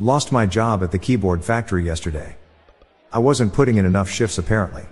Lost 0.00 0.32
my 0.32 0.44
job 0.44 0.82
at 0.82 0.90
the 0.90 0.98
keyboard 0.98 1.44
factory 1.44 1.84
yesterday. 1.84 2.34
I 3.12 3.20
wasn't 3.20 3.52
putting 3.52 3.76
in 3.76 3.86
enough 3.86 4.10
shifts 4.10 4.38
apparently. 4.38 4.82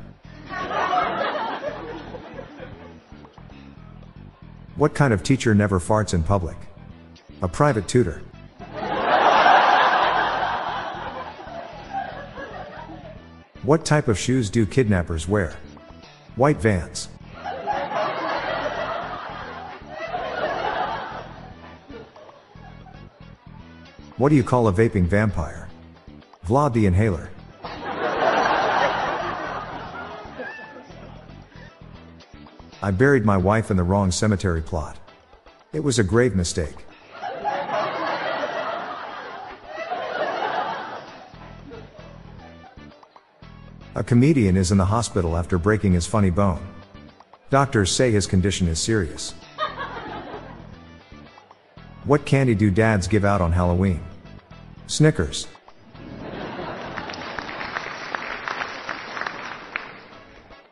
What 4.76 4.94
kind 4.94 5.12
of 5.12 5.24
teacher 5.24 5.56
never 5.56 5.80
farts 5.80 6.14
in 6.14 6.22
public? 6.22 6.56
A 7.42 7.48
private 7.48 7.88
tutor. 7.88 8.22
What 13.64 13.84
type 13.84 14.06
of 14.06 14.16
shoes 14.16 14.50
do 14.50 14.64
kidnappers 14.64 15.26
wear? 15.26 15.56
White 16.36 16.58
vans. 16.58 17.08
What 24.22 24.28
do 24.28 24.36
you 24.36 24.44
call 24.44 24.68
a 24.68 24.72
vaping 24.72 25.06
vampire? 25.06 25.68
Vlad 26.46 26.74
the 26.74 26.86
Inhaler. 26.86 27.28
I 32.80 32.92
buried 32.92 33.24
my 33.24 33.36
wife 33.36 33.72
in 33.72 33.76
the 33.76 33.82
wrong 33.82 34.12
cemetery 34.12 34.62
plot. 34.62 34.96
It 35.72 35.82
was 35.82 35.98
a 35.98 36.04
grave 36.04 36.36
mistake. 36.36 36.86
A 43.96 44.04
comedian 44.06 44.56
is 44.56 44.70
in 44.70 44.78
the 44.78 44.84
hospital 44.84 45.36
after 45.36 45.58
breaking 45.58 45.94
his 45.94 46.06
funny 46.06 46.30
bone. 46.30 46.64
Doctors 47.50 47.90
say 47.90 48.12
his 48.12 48.28
condition 48.28 48.68
is 48.68 48.78
serious. 48.78 49.34
What 52.04 52.24
candy 52.24 52.54
do 52.54 52.70
dads 52.70 53.08
give 53.08 53.24
out 53.24 53.40
on 53.40 53.50
Halloween? 53.50 54.00
Snickers. 54.86 55.46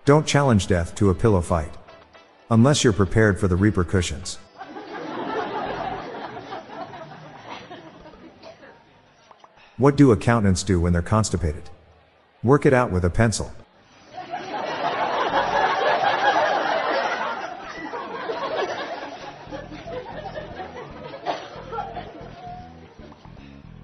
Don't 0.05 0.27
challenge 0.27 0.67
death 0.67 0.94
to 0.97 1.11
a 1.11 1.14
pillow 1.14 1.41
fight. 1.41 1.72
Unless 2.50 2.83
you're 2.83 2.92
prepared 2.92 3.39
for 3.39 3.48
the 3.48 3.56
repercussions. 3.56 4.39
What 9.77 9.97
do 9.97 10.12
accountants 10.12 10.62
do 10.62 10.80
when 10.80 10.92
they're 10.92 11.00
constipated? 11.00 11.70
Work 12.42 12.67
it 12.67 12.74
out 12.74 12.91
with 12.91 13.05
a 13.05 13.11
pencil. 13.11 13.52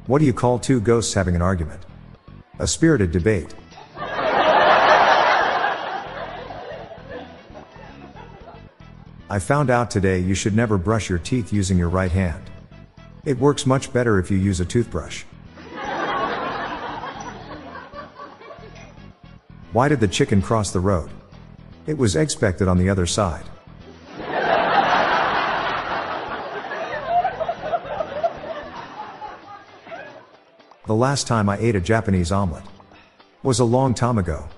What 0.06 0.20
do 0.20 0.24
you 0.24 0.32
call 0.32 0.60
two 0.60 0.80
ghosts 0.80 1.12
having 1.14 1.34
an 1.34 1.42
argument? 1.42 1.82
A 2.60 2.66
spirited 2.66 3.10
debate. 3.10 3.52
I 9.28 9.40
found 9.40 9.68
out 9.68 9.90
today 9.90 10.20
you 10.20 10.36
should 10.36 10.54
never 10.54 10.78
brush 10.78 11.10
your 11.10 11.18
teeth 11.18 11.52
using 11.52 11.76
your 11.76 11.88
right 11.88 12.12
hand. 12.12 12.40
It 13.24 13.36
works 13.40 13.66
much 13.66 13.92
better 13.92 14.20
if 14.20 14.30
you 14.30 14.38
use 14.38 14.60
a 14.60 14.64
toothbrush. 14.64 15.24
Why 19.72 19.88
did 19.88 19.98
the 19.98 20.06
chicken 20.06 20.40
cross 20.40 20.70
the 20.70 20.78
road? 20.78 21.10
It 21.88 21.98
was 21.98 22.14
expected 22.14 22.68
on 22.68 22.78
the 22.78 22.88
other 22.88 23.06
side. 23.06 23.44
The 30.86 30.94
last 30.94 31.26
time 31.26 31.48
I 31.48 31.58
ate 31.58 31.74
a 31.74 31.80
Japanese 31.80 32.30
omelet 32.30 32.62
was 33.42 33.58
a 33.58 33.64
long 33.64 33.92
time 33.92 34.18
ago. 34.18 34.48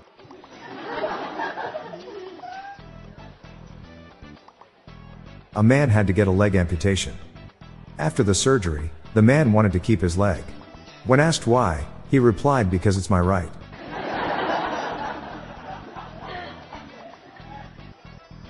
A 5.56 5.62
man 5.62 5.88
had 5.88 6.06
to 6.06 6.12
get 6.12 6.28
a 6.28 6.30
leg 6.30 6.54
amputation. 6.54 7.14
After 7.98 8.22
the 8.22 8.34
surgery, 8.34 8.90
the 9.14 9.22
man 9.22 9.54
wanted 9.54 9.72
to 9.72 9.78
keep 9.78 10.02
his 10.02 10.18
leg. 10.18 10.44
When 11.06 11.18
asked 11.18 11.46
why, 11.46 11.86
he 12.10 12.18
replied 12.18 12.70
because 12.70 12.98
it's 12.98 13.08
my 13.08 13.20
right. 13.20 13.50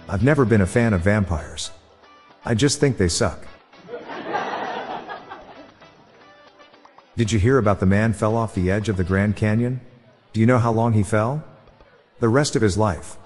I've 0.09 0.25
never 0.25 0.45
been 0.45 0.63
a 0.63 0.67
fan 0.67 0.95
of 0.95 1.03
vampires. 1.03 1.71
I 2.45 2.55
just 2.55 2.81
think 2.81 2.99
they 2.99 3.09
suck. 3.09 3.47
Did 7.19 7.33
you 7.33 7.41
hear 7.41 7.59
about 7.59 7.81
the 7.81 7.85
man 7.87 8.13
fell 8.13 8.37
off 8.37 8.55
the 8.55 8.71
edge 8.71 8.89
of 8.89 8.97
the 8.97 9.03
Grand 9.03 9.35
Canyon? 9.35 9.81
Do 10.33 10.39
you 10.39 10.47
know 10.47 10.59
how 10.59 10.71
long 10.71 10.93
he 10.93 11.03
fell? 11.03 11.43
The 12.21 12.29
rest 12.29 12.55
of 12.55 12.63
his 12.63 12.79
life. 12.79 13.17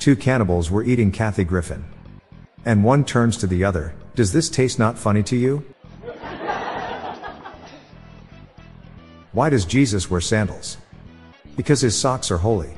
Two 0.00 0.16
cannibals 0.16 0.68
were 0.68 0.82
eating 0.82 1.12
Kathy 1.12 1.44
Griffin. 1.44 1.84
And 2.64 2.82
one 2.82 3.04
turns 3.04 3.36
to 3.36 3.46
the 3.46 3.62
other, 3.62 3.94
Does 4.16 4.32
this 4.32 4.50
taste 4.50 4.80
not 4.80 4.98
funny 4.98 5.22
to 5.22 5.36
you? 5.36 5.64
Why 9.30 9.50
does 9.50 9.64
Jesus 9.64 10.10
wear 10.10 10.20
sandals? 10.20 10.78
Because 11.56 11.80
his 11.80 11.96
socks 11.96 12.32
are 12.32 12.38
holy. 12.38 12.74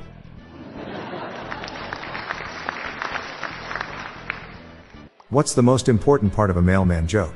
What's 5.29 5.55
the 5.55 5.63
most 5.63 5.89
important 5.89 6.33
part 6.33 6.51
of 6.51 6.57
a 6.57 6.61
mailman 6.61 7.07
joke? 7.07 7.33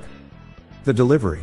The 0.83 0.93
delivery. 0.93 1.41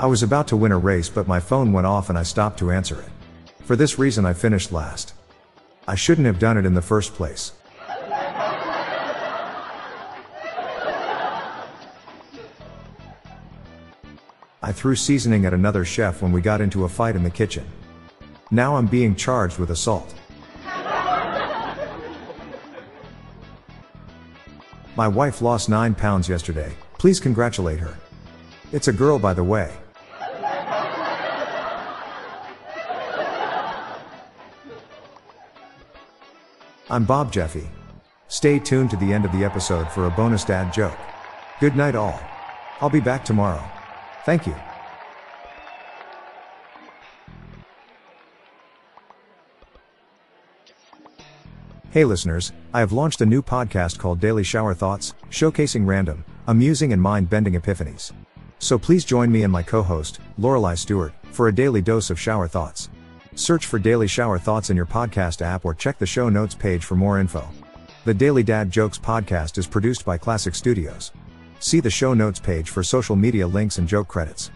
I 0.00 0.06
was 0.06 0.24
about 0.24 0.48
to 0.48 0.56
win 0.56 0.72
a 0.72 0.78
race 0.78 1.08
but 1.08 1.28
my 1.28 1.38
phone 1.38 1.72
went 1.72 1.86
off 1.86 2.08
and 2.08 2.18
I 2.18 2.24
stopped 2.24 2.58
to 2.58 2.72
answer 2.72 3.00
it. 3.00 3.08
For 3.64 3.76
this 3.76 4.00
reason 4.00 4.26
I 4.26 4.32
finished 4.32 4.72
last. 4.72 5.14
I 5.86 5.94
shouldn't 5.94 6.26
have 6.26 6.40
done 6.40 6.58
it 6.58 6.66
in 6.66 6.74
the 6.74 6.82
first 6.82 7.14
place. 7.14 7.52
I 14.60 14.72
threw 14.72 14.96
seasoning 14.96 15.46
at 15.46 15.54
another 15.54 15.84
chef 15.84 16.20
when 16.20 16.32
we 16.32 16.40
got 16.40 16.60
into 16.60 16.84
a 16.84 16.88
fight 16.88 17.14
in 17.14 17.22
the 17.22 17.30
kitchen. 17.30 17.64
Now 18.50 18.76
I'm 18.76 18.86
being 18.86 19.14
charged 19.14 19.58
with 19.58 19.70
assault. 19.70 20.12
My 24.96 25.06
wife 25.06 25.40
lost 25.40 25.68
9 25.68 25.94
pounds 25.94 26.28
yesterday. 26.28 26.72
Please 26.98 27.20
congratulate 27.20 27.78
her. 27.78 27.96
It's 28.72 28.88
a 28.88 28.92
girl 28.92 29.18
by 29.18 29.34
the 29.34 29.44
way. 29.44 29.72
I'm 36.90 37.04
Bob 37.04 37.32
Jeffy. 37.32 37.70
Stay 38.26 38.58
tuned 38.58 38.90
to 38.90 38.96
the 38.96 39.12
end 39.12 39.24
of 39.24 39.30
the 39.30 39.44
episode 39.44 39.88
for 39.92 40.06
a 40.06 40.10
bonus 40.10 40.42
dad 40.42 40.72
joke. 40.72 40.98
Good 41.60 41.76
night 41.76 41.94
all. 41.94 42.20
I'll 42.80 42.90
be 42.90 43.00
back 43.00 43.24
tomorrow. 43.24 43.62
Thank 44.24 44.46
you. 44.46 44.56
Hey 51.92 52.04
listeners, 52.04 52.52
I 52.72 52.78
have 52.78 52.92
launched 52.92 53.20
a 53.20 53.26
new 53.26 53.42
podcast 53.42 53.98
called 53.98 54.20
Daily 54.20 54.44
Shower 54.44 54.74
Thoughts, 54.74 55.14
showcasing 55.28 55.84
random, 55.84 56.24
amusing 56.46 56.92
and 56.92 57.02
mind-bending 57.02 57.54
epiphanies. 57.54 58.12
So 58.60 58.78
please 58.78 59.04
join 59.04 59.28
me 59.32 59.42
and 59.42 59.52
my 59.52 59.64
co-host, 59.64 60.20
Lorelai 60.38 60.78
Stewart, 60.78 61.12
for 61.32 61.48
a 61.48 61.52
daily 61.52 61.82
dose 61.82 62.08
of 62.08 62.20
shower 62.20 62.46
thoughts. 62.46 62.90
Search 63.34 63.66
for 63.66 63.80
Daily 63.80 64.06
Shower 64.06 64.38
Thoughts 64.38 64.70
in 64.70 64.76
your 64.76 64.86
podcast 64.86 65.42
app 65.42 65.64
or 65.64 65.74
check 65.74 65.98
the 65.98 66.06
show 66.06 66.28
notes 66.28 66.54
page 66.54 66.84
for 66.84 66.94
more 66.94 67.18
info. 67.18 67.44
The 68.04 68.14
Daily 68.14 68.44
Dad 68.44 68.70
Jokes 68.70 68.96
podcast 68.96 69.58
is 69.58 69.66
produced 69.66 70.04
by 70.04 70.16
Classic 70.16 70.54
Studios. 70.54 71.10
See 71.58 71.80
the 71.80 71.90
show 71.90 72.14
notes 72.14 72.38
page 72.38 72.70
for 72.70 72.84
social 72.84 73.16
media 73.16 73.48
links 73.48 73.78
and 73.78 73.88
joke 73.88 74.06
credits. 74.06 74.52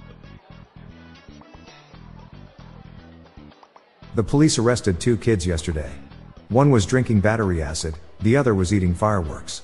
The 4.15 4.23
police 4.23 4.57
arrested 4.57 5.01
two 5.01 5.17
kids 5.17 5.45
yesterday. 5.45 5.91
One 6.49 6.71
was 6.71 6.85
drinking 6.85 7.21
battery 7.21 7.63
acid, 7.63 7.95
the 8.21 8.37
other 8.37 8.55
was 8.55 8.73
eating 8.73 8.95
fireworks. 8.95 9.63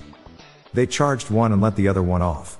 They 0.73 0.87
charged 0.87 1.29
one 1.29 1.51
and 1.51 1.61
let 1.61 1.75
the 1.75 1.87
other 1.87 2.01
one 2.01 2.21
off. 2.21 2.57